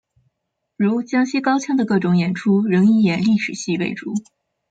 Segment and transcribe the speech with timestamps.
[0.77, 4.15] 如江西高腔的各种演出仍以演历史戏为主。